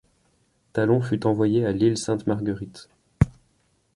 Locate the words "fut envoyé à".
1.03-1.71